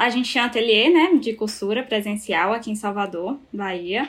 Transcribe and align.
a 0.00 0.08
gente 0.08 0.30
tinha 0.30 0.44
um 0.44 0.46
ateliê, 0.46 0.88
né, 0.88 1.18
de 1.20 1.34
costura 1.34 1.82
presencial 1.82 2.54
aqui 2.54 2.70
em 2.70 2.74
Salvador, 2.74 3.38
Bahia. 3.52 4.08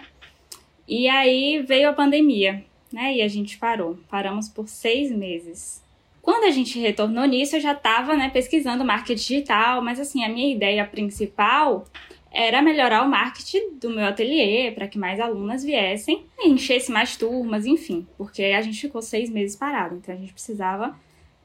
E 0.87 1.09
aí 1.09 1.61
veio 1.67 1.89
a 1.89 1.93
pandemia, 1.93 2.63
né, 2.93 3.17
e 3.17 3.21
a 3.21 3.27
gente 3.27 3.57
parou. 3.57 3.99
Paramos 4.09 4.47
por 4.47 4.69
seis 4.69 5.11
meses. 5.11 5.83
Quando 6.21 6.45
a 6.45 6.49
gente 6.49 6.79
retornou 6.79 7.25
nisso, 7.25 7.57
eu 7.57 7.59
já 7.59 7.73
estava, 7.73 8.15
né, 8.15 8.29
pesquisando 8.29 8.85
marketing 8.85 9.21
digital, 9.21 9.81
mas 9.81 9.99
assim, 9.99 10.23
a 10.23 10.29
minha 10.29 10.55
ideia 10.55 10.85
principal 10.85 11.85
era 12.31 12.61
melhorar 12.61 13.03
o 13.03 13.09
marketing 13.09 13.71
do 13.73 13.89
meu 13.89 14.05
ateliê 14.05 14.71
para 14.71 14.87
que 14.87 14.97
mais 14.97 15.19
alunas 15.19 15.61
viessem, 15.61 16.23
enchesse 16.39 16.89
mais 16.89 17.17
turmas, 17.17 17.65
enfim, 17.65 18.07
porque 18.17 18.43
a 18.43 18.61
gente 18.61 18.79
ficou 18.79 19.01
seis 19.01 19.29
meses 19.29 19.57
parado, 19.57 19.95
então 19.95 20.15
a 20.15 20.17
gente 20.17 20.31
precisava 20.31 20.97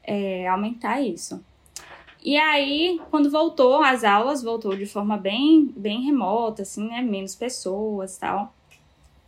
é, 0.05 0.47
aumentar 0.47 1.01
isso. 1.01 1.43
E 2.23 2.35
aí, 2.35 2.99
quando 3.09 3.29
voltou 3.29 3.81
as 3.81 4.03
aulas, 4.03 4.43
voltou 4.43 4.75
de 4.75 4.85
forma 4.85 5.17
bem, 5.17 5.71
bem 5.75 6.01
remota, 6.01 6.63
assim, 6.63 6.87
né, 6.87 7.01
menos 7.01 7.35
pessoas, 7.35 8.17
tal. 8.17 8.53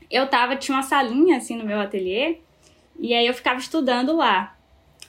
Eu 0.10 0.28
tava 0.28 0.56
tinha 0.56 0.76
uma 0.76 0.84
salinha 0.84 1.38
assim 1.38 1.56
no 1.56 1.64
meu 1.64 1.80
ateliê 1.80 2.40
e 3.00 3.14
aí 3.14 3.28
eu 3.28 3.34
ficava 3.34 3.60
estudando 3.60 4.16
lá. 4.16 4.58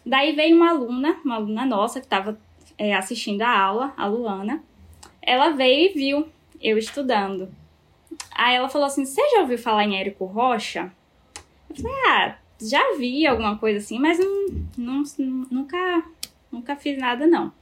Daí 0.04 0.32
veio 0.32 0.56
uma 0.56 0.70
aluna, 0.70 1.18
uma 1.24 1.36
aluna 1.36 1.64
nossa 1.64 2.00
que 2.00 2.06
estava 2.06 2.38
é, 2.76 2.94
assistindo 2.94 3.42
a 3.42 3.58
aula, 3.58 3.94
a 3.96 4.06
Luana. 4.06 4.62
Ela 5.22 5.50
veio 5.50 5.90
e 5.90 5.94
viu 5.94 6.28
eu 6.60 6.76
estudando. 6.76 7.48
Aí 8.32 8.54
ela 8.54 8.68
falou 8.68 8.86
assim: 8.86 9.04
Você 9.04 9.20
já 9.30 9.40
ouviu 9.40 9.58
falar 9.58 9.84
em 9.84 9.98
Érico 9.98 10.24
Rocha? 10.26 10.92
Eu 11.68 11.76
falei: 11.76 11.92
Ah, 12.06 12.36
já 12.60 12.96
vi 12.96 13.26
alguma 13.26 13.56
coisa 13.58 13.78
assim, 13.78 13.98
mas 13.98 14.18
não, 14.18 14.46
não, 14.76 15.02
nunca, 15.50 16.04
nunca 16.52 16.76
fiz 16.76 16.98
nada 16.98 17.26
não. 17.26 17.52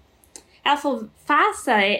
Ela 0.68 0.77
falou: 0.77 1.08
Faça, 1.24 1.80
é, 1.80 1.95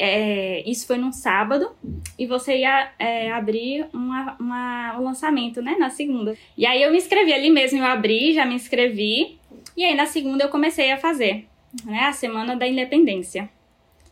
é, 0.61 0.71
isso 0.71 0.87
foi 0.87 0.99
num 0.99 1.11
sábado, 1.11 1.71
e 2.19 2.27
você 2.27 2.59
ia 2.59 2.93
é, 2.99 3.33
abrir 3.33 3.89
uma, 3.95 4.37
uma, 4.39 4.99
um 4.99 5.05
lançamento, 5.05 5.63
né, 5.63 5.77
na 5.79 5.89
segunda. 5.89 6.37
E 6.55 6.67
aí 6.67 6.83
eu 6.83 6.91
me 6.91 6.99
inscrevi 6.99 7.33
ali 7.33 7.49
mesmo, 7.49 7.79
eu 7.79 7.87
abri, 7.87 8.35
já 8.35 8.45
me 8.45 8.55
inscrevi, 8.55 9.39
e 9.75 9.87
aí 9.87 9.95
na 9.95 10.05
segunda 10.05 10.45
eu 10.45 10.51
comecei 10.51 10.93
a 10.93 10.99
fazer, 10.99 11.47
né, 11.83 12.01
a 12.01 12.13
Semana 12.13 12.55
da 12.57 12.69
Independência, 12.69 13.49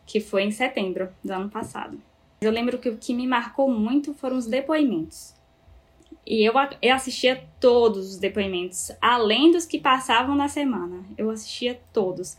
que 0.07 0.21
foi 0.21 0.45
em 0.45 0.51
setembro 0.51 1.11
do 1.23 1.33
ano 1.33 1.51
passado. 1.51 2.01
Eu 2.41 2.51
lembro 2.51 2.79
que 2.79 2.89
o 2.89 2.97
que 2.97 3.13
me 3.13 3.27
marcou 3.27 3.71
muito 3.71 4.15
foram 4.15 4.39
os 4.39 4.47
depoimentos. 4.47 5.35
E 6.27 6.43
eu, 6.43 6.55
eu 6.81 6.95
assistia 6.95 7.47
todos 7.61 8.13
os 8.13 8.19
depoimentos, 8.19 8.91
além 9.03 9.51
dos 9.51 9.67
que 9.67 9.79
passavam 9.79 10.35
na 10.35 10.49
semana. 10.49 11.05
Eu 11.19 11.29
assistia 11.29 11.79
todos. 11.93 12.39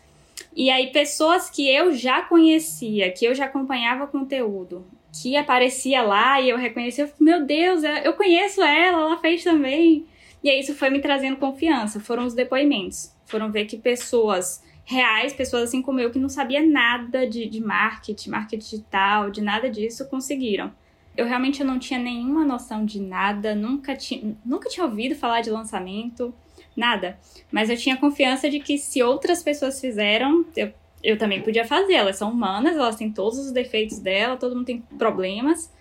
E 0.55 0.69
aí, 0.69 0.91
pessoas 0.91 1.49
que 1.49 1.69
eu 1.69 1.93
já 1.93 2.21
conhecia, 2.21 3.11
que 3.11 3.25
eu 3.25 3.35
já 3.35 3.45
acompanhava 3.45 4.07
conteúdo, 4.07 4.85
que 5.11 5.35
aparecia 5.35 6.01
lá 6.01 6.41
e 6.41 6.49
eu 6.49 6.57
reconhecia, 6.57 7.05
eu, 7.05 7.11
meu 7.19 7.45
Deus, 7.45 7.83
eu 8.03 8.13
conheço 8.13 8.61
ela, 8.61 9.01
ela 9.01 9.17
fez 9.17 9.43
também. 9.43 10.05
E 10.43 10.49
aí, 10.49 10.59
isso 10.59 10.75
foi 10.75 10.89
me 10.89 10.99
trazendo 10.99 11.37
confiança. 11.37 11.99
Foram 11.99 12.25
os 12.25 12.33
depoimentos. 12.33 13.15
Foram 13.25 13.51
ver 13.51 13.65
que 13.65 13.77
pessoas 13.77 14.63
reais, 14.87 15.33
pessoas 15.33 15.63
assim 15.63 15.81
como 15.81 15.99
eu 15.99 16.09
que 16.09 16.17
não 16.17 16.29
sabia 16.29 16.65
nada 16.65 17.27
de, 17.27 17.45
de 17.45 17.59
marketing, 17.59 18.29
marketing 18.29 18.63
digital, 18.63 19.29
de 19.29 19.41
nada 19.41 19.69
disso, 19.69 20.07
conseguiram. 20.07 20.71
Eu 21.15 21.25
realmente 21.25 21.61
não 21.61 21.77
tinha 21.77 21.99
nenhuma 21.99 22.45
noção 22.45 22.85
de 22.85 23.01
nada, 23.01 23.53
nunca 23.53 23.95
tinha, 23.97 24.37
nunca 24.45 24.69
tinha 24.69 24.85
ouvido 24.85 25.13
falar 25.13 25.41
de 25.41 25.49
lançamento, 25.49 26.33
nada. 26.77 27.17
Mas 27.51 27.69
eu 27.69 27.75
tinha 27.75 27.97
confiança 27.97 28.49
de 28.49 28.59
que 28.59 28.77
se 28.77 29.01
outras 29.01 29.43
pessoas 29.43 29.81
fizeram, 29.81 30.45
eu, 30.55 30.71
eu 31.03 31.17
também 31.17 31.41
podia 31.41 31.65
fazer. 31.65 31.93
Elas 31.93 32.17
são 32.17 32.31
humanas, 32.31 32.75
elas 32.75 32.95
têm 32.95 33.11
todos 33.11 33.39
os 33.39 33.51
defeitos 33.51 33.99
dela, 33.99 34.37
todo 34.37 34.55
mundo 34.55 34.65
tem 34.65 34.81
problemas. 34.97 35.75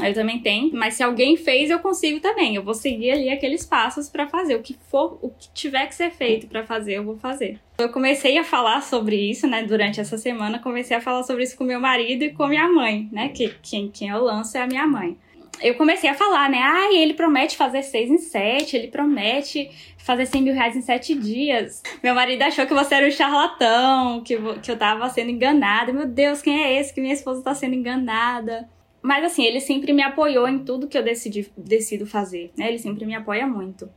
Eu 0.00 0.14
também 0.14 0.38
tenho, 0.38 0.70
mas 0.72 0.94
se 0.94 1.02
alguém 1.02 1.36
fez, 1.36 1.68
eu 1.68 1.80
consigo 1.80 2.20
também. 2.20 2.54
Eu 2.54 2.62
vou 2.62 2.74
seguir 2.74 3.10
ali 3.10 3.30
aqueles 3.30 3.66
passos 3.66 4.08
para 4.08 4.28
fazer 4.28 4.54
o 4.54 4.62
que 4.62 4.76
for, 4.88 5.18
o 5.20 5.30
que 5.30 5.48
tiver 5.52 5.86
que 5.86 5.94
ser 5.94 6.10
feito 6.10 6.46
para 6.46 6.64
fazer, 6.64 6.94
eu 6.94 7.04
vou 7.04 7.16
fazer. 7.16 7.58
Eu 7.78 7.88
comecei 7.88 8.38
a 8.38 8.44
falar 8.44 8.80
sobre 8.82 9.16
isso, 9.16 9.46
né, 9.48 9.64
durante 9.64 10.00
essa 10.00 10.16
semana, 10.16 10.60
comecei 10.60 10.96
a 10.96 11.00
falar 11.00 11.24
sobre 11.24 11.42
isso 11.42 11.56
com 11.56 11.64
meu 11.64 11.80
marido 11.80 12.22
e 12.22 12.30
com 12.30 12.46
minha 12.46 12.68
mãe, 12.68 13.08
né, 13.10 13.30
que 13.30 13.52
quem, 13.60 13.90
quem 13.90 14.08
eu 14.08 14.22
lanço 14.22 14.56
é 14.56 14.62
a 14.62 14.68
minha 14.68 14.86
mãe. 14.86 15.16
Eu 15.62 15.74
comecei 15.76 16.10
a 16.10 16.14
falar, 16.14 16.50
né, 16.50 16.58
ah, 16.60 16.92
ele 16.92 17.14
promete 17.14 17.56
fazer 17.56 17.82
seis 17.82 18.10
em 18.10 18.18
sete, 18.18 18.76
ele 18.76 18.88
promete 18.88 19.70
fazer 19.98 20.26
100 20.26 20.42
mil 20.42 20.54
reais 20.54 20.76
em 20.76 20.82
sete 20.82 21.14
dias. 21.14 21.82
Meu 22.02 22.14
marido 22.14 22.42
achou 22.42 22.66
que 22.66 22.74
você 22.74 22.96
era 22.96 23.06
um 23.06 23.10
charlatão, 23.10 24.22
que, 24.22 24.36
que 24.60 24.70
eu 24.70 24.76
tava 24.76 25.08
sendo 25.08 25.30
enganada. 25.30 25.92
Meu 25.92 26.06
Deus, 26.06 26.42
quem 26.42 26.62
é 26.62 26.80
esse 26.80 26.92
que 26.92 27.00
minha 27.00 27.14
esposa 27.14 27.42
tá 27.42 27.54
sendo 27.54 27.74
enganada? 27.74 28.68
Mas 29.00 29.24
assim, 29.24 29.44
ele 29.44 29.60
sempre 29.60 29.92
me 29.92 30.02
apoiou 30.02 30.48
em 30.48 30.64
tudo 30.64 30.88
que 30.88 30.98
eu 30.98 31.02
decidi, 31.02 31.50
decido 31.56 32.06
fazer, 32.06 32.52
né? 32.56 32.68
Ele 32.68 32.78
sempre 32.78 33.04
me 33.04 33.14
apoia 33.14 33.46
muito. 33.46 33.88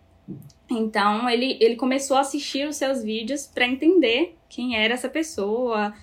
Então, 0.70 1.30
ele, 1.30 1.58
ele 1.62 1.76
começou 1.76 2.18
a 2.18 2.22
assistir 2.22 2.68
os 2.68 2.76
seus 2.76 3.04
vídeos 3.04 3.46
para 3.46 3.68
entender 3.68 4.36
quem 4.50 4.76
era 4.76 4.96
essa 4.96 5.08
pessoa, 5.08 5.94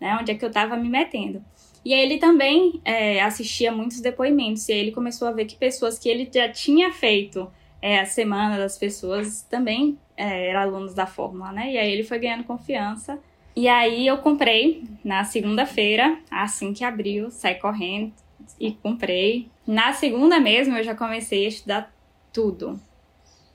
né? 0.00 0.16
Onde 0.20 0.30
é 0.30 0.34
que 0.34 0.44
eu 0.44 0.50
tava 0.50 0.76
me 0.76 0.88
metendo. 0.88 1.44
E 1.84 1.92
ele 1.92 2.18
também 2.18 2.80
é, 2.84 3.20
assistia 3.20 3.72
muitos 3.72 4.00
depoimentos, 4.00 4.68
e 4.68 4.72
aí 4.72 4.78
ele 4.78 4.92
começou 4.92 5.26
a 5.26 5.32
ver 5.32 5.46
que 5.46 5.56
pessoas 5.56 5.98
que 5.98 6.08
ele 6.08 6.28
já 6.32 6.48
tinha 6.48 6.92
feito 6.92 7.50
é, 7.80 7.98
a 7.98 8.06
semana 8.06 8.56
das 8.56 8.78
pessoas 8.78 9.42
também 9.42 9.98
é, 10.16 10.48
eram 10.50 10.60
alunos 10.60 10.94
da 10.94 11.06
fórmula, 11.06 11.50
né? 11.50 11.72
E 11.72 11.78
aí 11.78 11.90
ele 11.90 12.04
foi 12.04 12.20
ganhando 12.20 12.44
confiança. 12.44 13.18
E 13.54 13.68
aí 13.68 14.06
eu 14.06 14.18
comprei 14.18 14.84
na 15.04 15.24
segunda-feira, 15.24 16.18
assim 16.30 16.72
que 16.72 16.84
abriu, 16.84 17.30
saí 17.30 17.56
correndo, 17.56 18.12
e 18.58 18.72
comprei. 18.72 19.48
Na 19.66 19.92
segunda 19.92 20.38
mesmo 20.38 20.76
eu 20.76 20.84
já 20.84 20.94
comecei 20.94 21.44
a 21.44 21.48
estudar 21.48 21.94
tudo. 22.32 22.80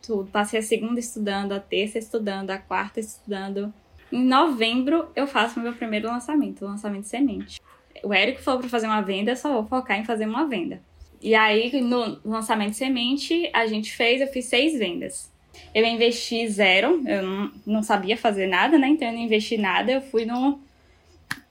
Tudo. 0.06 0.30
Passei 0.30 0.60
a 0.60 0.64
segunda 0.64 1.00
estudando, 1.00 1.54
a 1.54 1.60
terça 1.60 1.98
estudando, 1.98 2.52
a 2.52 2.58
quarta 2.58 3.00
estudando. 3.00 3.74
Em 4.12 4.24
novembro 4.24 5.10
eu 5.16 5.26
faço 5.26 5.60
meu 5.60 5.74
primeiro 5.74 6.08
lançamento, 6.08 6.64
o 6.64 6.68
lançamento 6.68 7.06
semente. 7.06 7.60
O 8.04 8.14
Érico 8.14 8.42
falou 8.42 8.60
para 8.60 8.70
fazer 8.70 8.88
uma 8.88 9.02
venda, 9.02 9.36
só 9.36 9.54
vou 9.54 9.66
focar 9.66 10.00
em 10.00 10.06
fazer 10.06 10.26
uma 10.26 10.46
venda. 10.46 10.82
E 11.22 11.34
aí, 11.34 11.82
no 11.82 12.20
lançamento 12.24 12.74
semente, 12.74 13.50
a 13.54 13.66
gente 13.66 13.96
fez, 13.96 14.22
eu 14.22 14.28
fiz 14.28 14.46
seis 14.46 14.78
vendas. 14.78 15.32
Eu 15.74 15.84
investi 15.86 16.48
zero, 16.48 17.02
eu 17.08 17.24
não, 17.24 17.52
não 17.66 17.84
sabia 17.84 18.16
fazer 18.16 18.46
nada, 18.48 18.78
né? 18.78 18.90
Então 18.90 19.08
eu 19.08 19.14
não 19.14 19.22
investi 19.22 19.58
nada, 19.58 19.92
eu 19.92 20.02
fui 20.02 20.26
no, 20.26 20.60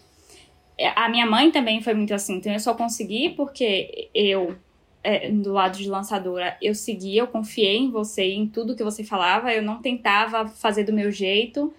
É, 0.78 0.92
a 0.96 1.10
minha 1.10 1.26
mãe 1.26 1.52
também 1.52 1.82
foi 1.82 1.94
muito 1.94 2.14
assim, 2.14 2.36
então 2.36 2.52
eu 2.52 2.60
só 2.60 2.74
consegui 2.74 3.30
porque 3.30 4.10
eu, 4.14 4.58
é, 5.04 5.30
do 5.30 5.52
lado 5.52 5.78
de 5.78 5.90
lançadora, 5.90 6.58
eu 6.62 6.76
seguia, 6.76 7.22
eu 7.22 7.28
confiei 7.28 7.78
em 7.78 7.92
você, 7.92 8.24
em 8.24 8.48
tudo 8.48 8.76
que 8.76 8.84
você 8.84 9.04
falava, 9.04 9.54
eu 9.54 9.62
não 9.62 9.82
tentava 9.82 10.48
fazer 10.48 10.84
do 10.84 10.94
meu 10.94 11.12
jeito 11.12 11.74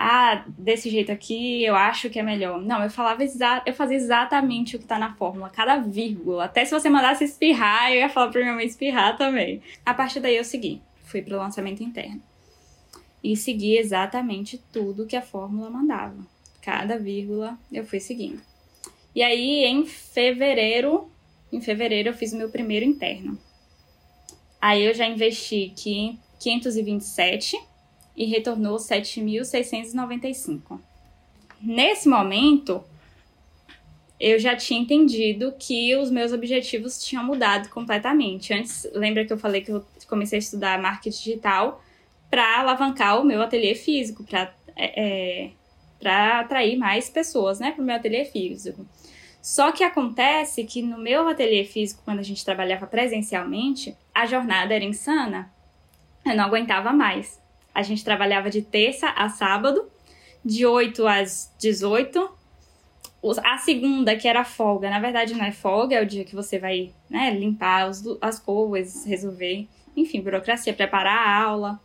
ah, 0.00 0.44
desse 0.46 0.88
jeito 0.88 1.10
aqui 1.10 1.64
eu 1.64 1.74
acho 1.74 2.08
que 2.08 2.20
é 2.20 2.22
melhor. 2.22 2.62
Não, 2.62 2.80
eu 2.84 2.88
falava 2.88 3.24
eu 3.66 3.74
fazia 3.74 3.96
exatamente 3.96 4.76
o 4.76 4.78
que 4.78 4.84
tá 4.84 4.96
na 4.96 5.12
fórmula, 5.16 5.50
cada 5.50 5.76
vírgula. 5.78 6.44
Até 6.44 6.64
se 6.64 6.70
você 6.70 6.88
mandasse 6.88 7.24
espirrar, 7.24 7.90
eu 7.90 7.96
ia 7.96 8.08
falar 8.08 8.30
pra 8.30 8.40
minha 8.40 8.54
mãe 8.54 8.64
espirrar 8.64 9.16
também. 9.16 9.60
A 9.84 9.92
partir 9.92 10.20
daí 10.20 10.36
eu 10.36 10.44
segui, 10.44 10.80
fui 11.02 11.20
pro 11.20 11.36
lançamento 11.36 11.82
interno. 11.82 12.22
E 13.24 13.36
segui 13.36 13.76
exatamente 13.76 14.62
tudo 14.72 15.04
que 15.04 15.16
a 15.16 15.22
fórmula 15.22 15.68
mandava. 15.68 16.16
Cada 16.62 16.96
vírgula 16.96 17.58
eu 17.72 17.84
fui 17.84 17.98
seguindo. 17.98 18.40
E 19.16 19.20
aí, 19.20 19.64
em 19.64 19.84
fevereiro, 19.84 21.10
em 21.52 21.60
fevereiro 21.60 22.10
eu 22.10 22.14
fiz 22.14 22.32
o 22.32 22.36
meu 22.36 22.48
primeiro 22.48 22.84
interno. 22.84 23.38
Aí 24.60 24.84
eu 24.84 24.94
já 24.94 25.06
investi 25.06 25.72
527 25.74 27.58
e 28.16 28.24
retornou 28.24 28.76
7.695. 28.76 30.80
Nesse 31.60 32.08
momento, 32.08 32.82
eu 34.18 34.38
já 34.38 34.56
tinha 34.56 34.80
entendido 34.80 35.54
que 35.58 35.94
os 35.96 36.10
meus 36.10 36.32
objetivos 36.32 37.04
tinham 37.04 37.24
mudado 37.24 37.68
completamente. 37.68 38.52
Antes, 38.52 38.88
lembra 38.92 39.24
que 39.24 39.32
eu 39.32 39.38
falei 39.38 39.62
que 39.62 39.70
eu 39.70 39.84
comecei 40.08 40.38
a 40.38 40.40
estudar 40.40 40.80
marketing 40.80 41.16
digital 41.16 41.82
para 42.28 42.58
alavancar 42.58 43.20
o 43.20 43.24
meu 43.24 43.40
ateliê 43.40 43.74
físico, 43.74 44.24
para 44.24 44.52
é, 44.76 45.46
é 45.46 45.50
para 45.98 46.40
atrair 46.40 46.76
mais 46.76 47.10
pessoas, 47.10 47.58
né, 47.58 47.72
para 47.72 47.82
o 47.82 47.84
meu 47.84 47.96
ateliê 47.96 48.24
físico. 48.24 48.86
Só 49.40 49.72
que 49.72 49.84
acontece 49.84 50.64
que 50.64 50.82
no 50.82 50.98
meu 50.98 51.28
ateliê 51.28 51.64
físico, 51.64 52.02
quando 52.04 52.18
a 52.18 52.22
gente 52.22 52.44
trabalhava 52.44 52.86
presencialmente, 52.86 53.96
a 54.14 54.26
jornada 54.26 54.74
era 54.74 54.84
insana. 54.84 55.52
Eu 56.24 56.36
não 56.36 56.44
aguentava 56.44 56.92
mais. 56.92 57.40
A 57.74 57.82
gente 57.82 58.04
trabalhava 58.04 58.50
de 58.50 58.62
terça 58.62 59.08
a 59.10 59.28
sábado, 59.28 59.88
de 60.44 60.66
8 60.66 61.06
às 61.06 61.54
18. 61.58 62.30
a 63.44 63.58
segunda, 63.58 64.16
que 64.16 64.26
era 64.26 64.44
folga, 64.44 64.90
na 64.90 65.00
verdade 65.00 65.34
não 65.34 65.44
é 65.44 65.52
folga, 65.52 65.96
é 65.96 66.02
o 66.02 66.06
dia 66.06 66.24
que 66.24 66.34
você 66.34 66.58
vai 66.58 66.92
né, 67.08 67.30
limpar 67.30 67.90
as 68.20 68.38
coisas, 68.38 69.04
resolver, 69.04 69.68
enfim, 69.96 70.20
burocracia, 70.20 70.74
preparar 70.74 71.16
a 71.16 71.42
aula. 71.42 71.80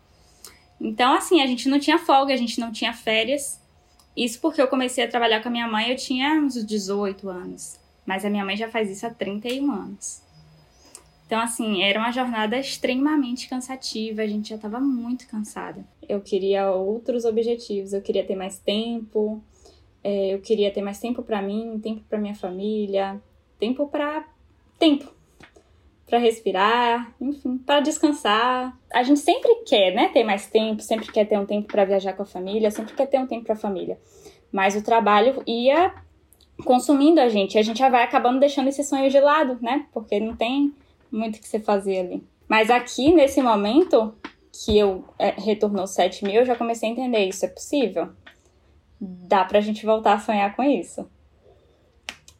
Então, 0.79 1.13
assim, 1.13 1.41
a 1.41 1.47
gente 1.47 1.69
não 1.69 1.79
tinha 1.79 1.97
folga, 1.97 2.33
a 2.33 2.37
gente 2.37 2.59
não 2.59 2.71
tinha 2.71 2.93
férias. 2.93 3.62
Isso 4.15 4.39
porque 4.39 4.61
eu 4.61 4.67
comecei 4.67 5.03
a 5.03 5.07
trabalhar 5.07 5.41
com 5.41 5.49
a 5.49 5.51
minha 5.51 5.67
mãe, 5.67 5.89
eu 5.89 5.95
tinha 5.95 6.33
uns 6.33 6.63
18 6.65 7.29
anos. 7.29 7.79
Mas 8.05 8.23
a 8.25 8.29
minha 8.29 8.45
mãe 8.45 8.55
já 8.55 8.69
faz 8.69 8.89
isso 8.89 9.05
há 9.05 9.09
31 9.09 9.71
anos. 9.71 10.21
Então, 11.25 11.39
assim, 11.39 11.81
era 11.81 11.97
uma 11.99 12.11
jornada 12.11 12.59
extremamente 12.59 13.47
cansativa, 13.47 14.21
a 14.21 14.27
gente 14.27 14.49
já 14.49 14.55
estava 14.55 14.79
muito 14.79 15.27
cansada. 15.27 15.83
Eu 16.07 16.21
queria 16.21 16.69
outros 16.69 17.25
objetivos, 17.25 17.93
eu 17.93 18.01
queria 18.01 18.23
ter 18.23 18.35
mais 18.35 18.59
tempo, 18.59 19.41
é, 20.03 20.33
eu 20.33 20.41
queria 20.41 20.69
ter 20.69 20.81
mais 20.81 20.99
tempo 20.99 21.23
para 21.23 21.41
mim, 21.41 21.79
tempo 21.81 22.03
para 22.07 22.19
minha 22.19 22.35
família, 22.35 23.19
tempo 23.57 23.87
para 23.87 24.27
tempo 24.77 25.11
para 26.05 26.17
respirar, 26.17 27.13
enfim, 27.19 27.57
para 27.57 27.79
descansar. 27.79 28.77
A 28.91 29.03
gente 29.03 29.19
sempre 29.19 29.55
quer, 29.65 29.93
né, 29.93 30.09
ter 30.09 30.23
mais 30.23 30.47
tempo, 30.47 30.81
sempre 30.81 31.11
quer 31.11 31.25
ter 31.25 31.39
um 31.39 31.45
tempo 31.45 31.67
para 31.67 31.85
viajar 31.85 32.13
com 32.13 32.23
a 32.23 32.25
família, 32.25 32.69
sempre 32.71 32.93
quer 32.93 33.07
ter 33.07 33.19
um 33.19 33.27
tempo 33.27 33.45
para 33.45 33.53
a 33.53 33.57
família. 33.57 33.97
Mas 34.51 34.75
o 34.75 34.83
trabalho 34.83 35.41
ia 35.47 35.93
consumindo 36.63 37.19
a 37.19 37.29
gente, 37.29 37.55
e 37.55 37.57
a 37.57 37.63
gente 37.63 37.79
já 37.79 37.89
vai 37.89 38.03
acabando 38.03 38.39
deixando 38.39 38.67
esse 38.67 38.83
sonho 38.83 39.09
de 39.09 39.19
lado, 39.19 39.57
né? 39.61 39.87
Porque 39.91 40.19
não 40.19 40.35
tem 40.35 40.73
muito 41.11 41.37
o 41.37 41.39
que 41.39 41.47
você 41.47 41.59
fazer 41.59 41.99
ali. 41.99 42.23
Mas 42.47 42.69
aqui, 42.69 43.13
nesse 43.13 43.41
momento 43.41 44.13
que 44.51 44.77
eu 44.77 45.03
é, 45.17 45.31
retornou 45.31 45.87
7 45.87 46.23
mil, 46.23 46.35
eu 46.35 46.45
já 46.45 46.55
comecei 46.55 46.89
a 46.89 46.91
entender 46.91 47.25
isso 47.25 47.45
é 47.45 47.47
possível. 47.47 48.09
Dá 49.01 49.43
pra 49.43 49.61
gente 49.61 49.85
voltar 49.85 50.13
a 50.13 50.19
sonhar 50.19 50.55
com 50.55 50.63
isso. 50.63 51.09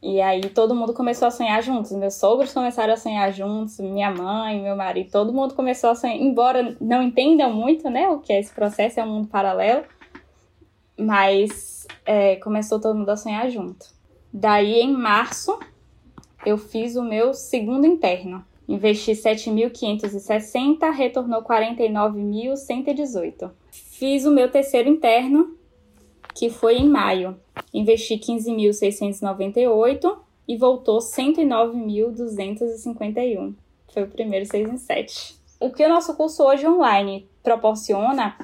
E 0.04 0.20
aí 0.20 0.42
todo 0.42 0.74
mundo 0.74 0.92
começou 0.92 1.26
a 1.26 1.30
sonhar 1.30 1.62
juntos. 1.62 1.90
Meus 1.92 2.16
sogros 2.16 2.52
começaram 2.52 2.92
a 2.92 2.96
sonhar 2.96 3.32
juntos, 3.32 3.80
minha 3.80 4.10
mãe, 4.10 4.60
meu 4.60 4.76
marido, 4.76 5.10
todo 5.10 5.32
mundo 5.32 5.54
começou 5.54 5.88
a 5.88 5.94
sonhar. 5.94 6.18
Embora 6.18 6.76
não 6.78 7.02
entendam 7.02 7.50
muito, 7.50 7.88
né, 7.88 8.06
o 8.08 8.18
que 8.18 8.30
é 8.30 8.38
esse 8.38 8.52
processo, 8.52 9.00
é 9.00 9.02
um 9.02 9.08
mundo 9.08 9.28
paralelo. 9.28 9.82
Mas 10.94 11.86
é, 12.04 12.36
começou 12.36 12.78
todo 12.78 12.98
mundo 12.98 13.08
a 13.08 13.16
sonhar 13.16 13.48
junto. 13.48 13.86
Daí, 14.30 14.74
em 14.74 14.92
março, 14.92 15.58
eu 16.44 16.58
fiz 16.58 16.96
o 16.96 17.02
meu 17.02 17.32
segundo 17.32 17.86
interno. 17.86 18.44
Investi 18.68 19.12
7.560, 19.12 20.92
retornou 20.92 21.42
49.118. 21.42 23.50
Fiz 23.70 24.26
o 24.26 24.30
meu 24.30 24.50
terceiro 24.50 24.90
interno, 24.90 25.56
que 26.34 26.50
foi 26.50 26.78
em 26.78 26.88
maio. 26.88 27.38
Investi 27.72 28.18
15.698 28.18 30.18
e 30.48 30.56
voltou 30.56 30.98
109.251. 30.98 33.54
Foi 33.92 34.02
o 34.02 34.08
primeiro 34.08 34.44
6 34.44 34.68
em 34.68 34.76
7. 34.76 35.36
O 35.60 35.70
que 35.70 35.84
o 35.84 35.88
nosso 35.88 36.16
curso 36.16 36.42
hoje 36.42 36.66
online 36.66 37.28
proporciona 37.42 38.36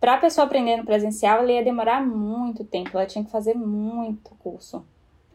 para 0.00 0.14
a 0.14 0.18
pessoa 0.18 0.46
aprender 0.46 0.76
no 0.76 0.84
presencial, 0.84 1.40
ela 1.40 1.52
ia 1.52 1.62
demorar 1.62 2.04
muito 2.04 2.64
tempo, 2.64 2.90
ela 2.94 3.06
tinha 3.06 3.24
que 3.24 3.30
fazer 3.30 3.54
muito 3.54 4.34
curso 4.36 4.84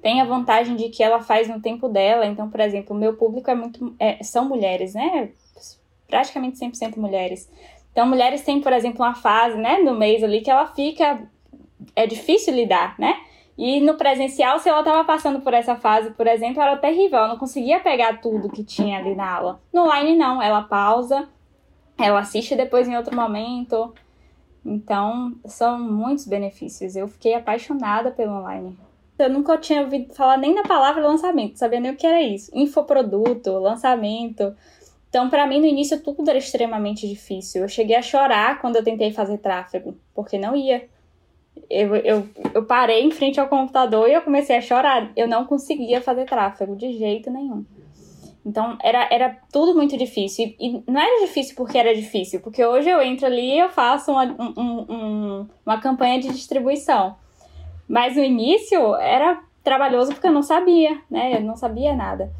tem 0.01 0.21
a 0.21 0.25
vantagem 0.25 0.75
de 0.75 0.89
que 0.89 1.03
ela 1.03 1.21
faz 1.21 1.47
no 1.47 1.61
tempo 1.61 1.87
dela. 1.87 2.25
Então, 2.25 2.49
por 2.49 2.59
exemplo, 2.59 2.95
o 2.95 2.99
meu 2.99 3.15
público 3.15 3.49
é 3.49 3.55
muito. 3.55 3.95
É, 3.99 4.21
são 4.23 4.45
mulheres, 4.45 4.93
né? 4.93 5.31
Praticamente 6.07 6.57
100% 6.57 6.97
mulheres. 6.97 7.49
Então, 7.91 8.07
mulheres 8.07 8.43
têm, 8.43 8.61
por 8.61 8.71
exemplo, 8.71 9.03
uma 9.03 9.15
fase, 9.15 9.57
né, 9.57 9.79
no 9.79 9.95
mês 9.95 10.23
ali 10.23 10.41
que 10.41 10.49
ela 10.49 10.67
fica. 10.67 11.27
É 11.95 12.07
difícil 12.07 12.53
lidar, 12.53 12.95
né? 12.99 13.15
E 13.57 13.81
no 13.81 13.95
presencial, 13.95 14.57
se 14.59 14.69
ela 14.69 14.79
estava 14.79 15.03
passando 15.03 15.41
por 15.41 15.53
essa 15.53 15.75
fase, 15.75 16.11
por 16.11 16.25
exemplo, 16.27 16.61
era 16.61 16.77
terrível. 16.77 17.19
Ela 17.19 17.27
não 17.27 17.37
conseguia 17.37 17.79
pegar 17.79 18.21
tudo 18.21 18.49
que 18.49 18.63
tinha 18.63 18.97
ali 18.97 19.15
na 19.15 19.29
aula. 19.29 19.61
No 19.73 19.83
online, 19.83 20.15
não. 20.15 20.41
Ela 20.41 20.61
pausa, 20.63 21.27
ela 21.97 22.19
assiste 22.19 22.55
depois 22.55 22.87
em 22.87 22.95
outro 22.95 23.13
momento. 23.13 23.93
Então, 24.65 25.35
são 25.45 25.79
muitos 25.79 26.25
benefícios. 26.25 26.95
Eu 26.95 27.07
fiquei 27.07 27.33
apaixonada 27.33 28.11
pelo 28.11 28.31
online. 28.31 28.77
Eu 29.17 29.29
nunca 29.29 29.57
tinha 29.57 29.81
ouvido 29.81 30.13
falar 30.13 30.37
nem 30.37 30.55
na 30.55 30.63
palavra 30.63 31.05
lançamento, 31.05 31.59
sabia 31.59 31.81
nem 31.81 31.91
o 31.91 31.95
que 31.97 32.07
era 32.07 32.21
isso. 32.21 32.49
Infoproduto, 32.53 33.51
lançamento. 33.59 34.55
Então, 35.09 35.29
para 35.29 35.45
mim, 35.45 35.59
no 35.59 35.65
início, 35.65 36.01
tudo 36.01 36.29
era 36.29 36.37
extremamente 36.37 37.05
difícil. 37.07 37.63
Eu 37.63 37.67
cheguei 37.67 37.97
a 37.97 38.01
chorar 38.01 38.61
quando 38.61 38.77
eu 38.77 38.83
tentei 38.83 39.11
fazer 39.11 39.39
tráfego, 39.39 39.97
porque 40.15 40.37
não 40.37 40.55
ia. 40.55 40.87
Eu, 41.69 41.95
eu, 41.97 42.27
eu 42.53 42.65
parei 42.65 43.03
em 43.03 43.11
frente 43.11 43.39
ao 43.39 43.47
computador 43.47 44.09
e 44.09 44.13
eu 44.13 44.21
comecei 44.21 44.57
a 44.57 44.61
chorar. 44.61 45.11
Eu 45.15 45.27
não 45.27 45.45
conseguia 45.45 46.01
fazer 46.01 46.25
tráfego 46.25 46.75
de 46.75 46.97
jeito 46.97 47.29
nenhum. 47.29 47.63
Então, 48.45 48.77
era, 48.81 49.07
era 49.11 49.37
tudo 49.51 49.75
muito 49.75 49.97
difícil. 49.97 50.55
E, 50.59 50.83
não 50.87 50.99
era 50.99 51.25
difícil 51.25 51.55
porque 51.55 51.77
era 51.77 51.93
difícil, 51.93 52.39
porque 52.39 52.65
hoje 52.65 52.89
eu 52.89 53.01
entro 53.01 53.25
ali 53.25 53.53
e 53.55 53.59
eu 53.59 53.69
faço 53.69 54.11
uma, 54.11 54.23
um, 54.23 54.85
um, 54.89 55.47
uma 55.65 55.79
campanha 55.79 56.19
de 56.19 56.29
distribuição. 56.29 57.15
Mas 57.87 58.15
no 58.15 58.23
início 58.23 58.95
era 58.95 59.41
trabalhoso 59.63 60.13
porque 60.13 60.27
eu 60.27 60.31
não 60.31 60.43
sabia, 60.43 60.99
né? 61.09 61.37
Eu 61.37 61.41
não 61.41 61.55
sabia 61.55 61.95
nada. 61.95 62.31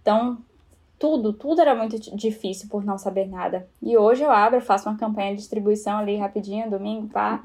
Então, 0.00 0.38
tudo, 0.98 1.32
tudo 1.32 1.60
era 1.60 1.74
muito 1.74 1.98
difícil 2.14 2.68
por 2.68 2.84
não 2.84 2.98
saber 2.98 3.26
nada. 3.26 3.66
E 3.82 3.96
hoje 3.96 4.22
eu 4.22 4.30
abro, 4.30 4.60
faço 4.60 4.88
uma 4.88 4.98
campanha 4.98 5.30
de 5.30 5.38
distribuição 5.38 5.98
ali 5.98 6.16
rapidinho, 6.16 6.70
domingo, 6.70 7.08
pá. 7.08 7.42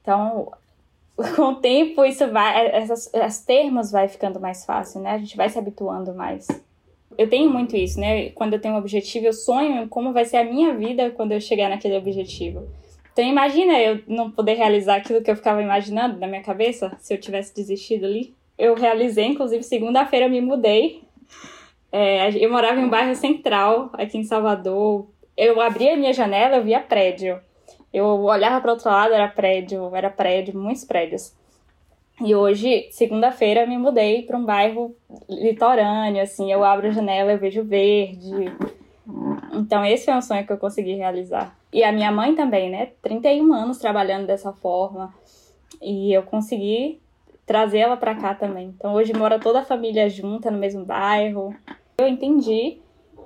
Então, 0.00 0.52
com 1.36 1.42
o 1.42 1.56
tempo, 1.56 2.04
isso 2.04 2.30
vai, 2.30 2.68
essas, 2.68 3.12
esses 3.12 3.44
termos 3.44 3.90
vai 3.90 4.08
ficando 4.08 4.40
mais 4.40 4.64
fácil, 4.64 5.00
né? 5.00 5.12
A 5.12 5.18
gente 5.18 5.36
vai 5.36 5.48
se 5.48 5.58
habituando 5.58 6.14
mais. 6.14 6.46
Eu 7.18 7.28
tenho 7.28 7.50
muito 7.50 7.76
isso, 7.76 8.00
né? 8.00 8.30
Quando 8.30 8.54
eu 8.54 8.60
tenho 8.60 8.74
um 8.74 8.78
objetivo, 8.78 9.26
eu 9.26 9.32
sonho 9.32 9.88
como 9.88 10.12
vai 10.12 10.24
ser 10.24 10.38
a 10.38 10.44
minha 10.44 10.74
vida 10.74 11.10
quando 11.10 11.32
eu 11.32 11.40
chegar 11.40 11.68
naquele 11.68 11.96
objetivo. 11.96 12.68
Então 13.12 13.24
imagina 13.24 13.78
eu 13.78 14.00
não 14.06 14.30
poder 14.30 14.54
realizar 14.54 14.96
aquilo 14.96 15.20
que 15.20 15.30
eu 15.30 15.36
ficava 15.36 15.60
imaginando 15.60 16.18
na 16.18 16.26
minha 16.26 16.42
cabeça, 16.42 16.96
se 16.98 17.12
eu 17.12 17.18
tivesse 17.18 17.54
desistido 17.54 18.06
ali. 18.06 18.34
Eu 18.56 18.74
realizei, 18.74 19.26
inclusive 19.26 19.62
segunda-feira 19.62 20.28
me 20.28 20.40
mudei. 20.40 21.02
É, 21.92 22.30
eu 22.42 22.50
morava 22.50 22.80
em 22.80 22.84
um 22.84 22.90
bairro 22.90 23.14
central, 23.16 23.90
aqui 23.94 24.16
em 24.16 24.24
Salvador. 24.24 25.08
Eu 25.36 25.60
abria 25.60 25.94
a 25.94 25.96
minha 25.96 26.12
janela, 26.12 26.56
eu 26.56 26.64
via 26.64 26.80
prédio. 26.80 27.40
Eu 27.92 28.06
olhava 28.06 28.60
para 28.60 28.72
outro 28.72 28.88
lado, 28.88 29.12
era 29.12 29.28
prédio, 29.28 29.94
era 29.94 30.10
prédio, 30.10 30.58
muitos 30.58 30.84
prédios. 30.84 31.34
E 32.20 32.34
hoje, 32.34 32.88
segunda-feira, 32.90 33.66
me 33.66 33.78
mudei 33.78 34.22
para 34.22 34.36
um 34.36 34.44
bairro 34.44 34.94
litorâneo, 35.28 36.22
assim, 36.22 36.52
eu 36.52 36.62
abro 36.62 36.88
a 36.88 36.90
janela, 36.90 37.32
eu 37.32 37.38
vejo 37.38 37.64
verde. 37.64 38.52
Então, 39.54 39.84
esse 39.84 40.10
é 40.10 40.16
um 40.16 40.20
sonho 40.20 40.46
que 40.46 40.52
eu 40.52 40.58
consegui 40.58 40.94
realizar. 40.94 41.56
E 41.72 41.82
a 41.82 41.92
minha 41.92 42.12
mãe 42.12 42.34
também, 42.34 42.68
né? 42.68 42.90
31 43.02 43.52
anos 43.52 43.78
trabalhando 43.78 44.26
dessa 44.26 44.52
forma. 44.52 45.14
E 45.80 46.12
eu 46.12 46.22
consegui 46.22 47.00
trazer 47.46 47.78
ela 47.78 47.96
para 47.96 48.14
cá 48.14 48.32
também. 48.32 48.68
Então 48.68 48.94
hoje 48.94 49.12
mora 49.12 49.38
toda 49.38 49.58
a 49.58 49.64
família 49.64 50.08
junta 50.08 50.52
no 50.52 50.58
mesmo 50.58 50.84
bairro. 50.84 51.52
Eu 51.98 52.06
entendi 52.06 52.78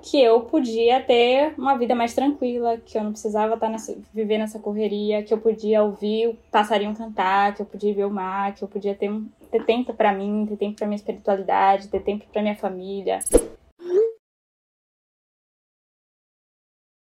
que 0.05 0.21
eu 0.21 0.41
podia 0.41 1.01
ter 1.01 1.55
uma 1.57 1.75
vida 1.75 1.95
mais 1.95 2.13
tranquila, 2.13 2.77
que 2.77 2.95
eu 2.95 3.03
não 3.03 3.11
precisava 3.11 3.55
estar 3.55 3.69
nessa, 3.69 3.97
viver 4.13 4.37
nessa 4.37 4.59
correria, 4.59 5.23
que 5.23 5.33
eu 5.33 5.39
podia 5.39 5.81
ouvir 5.81 6.27
o 6.27 6.37
passarinho 6.51 6.95
cantar, 6.95 7.55
que 7.55 7.63
eu 7.63 7.65
podia 7.65 7.91
ver 7.91 8.05
o 8.05 8.11
mar, 8.11 8.53
que 8.53 8.63
eu 8.63 8.67
podia 8.67 8.93
ter, 8.93 9.11
ter 9.49 9.65
tempo 9.65 9.95
para 9.95 10.13
mim, 10.13 10.45
ter 10.47 10.57
tempo 10.57 10.75
para 10.75 10.85
minha 10.85 10.95
espiritualidade, 10.95 11.87
ter 11.87 12.01
tempo 12.01 12.23
para 12.31 12.43
minha 12.43 12.55
família. 12.55 13.19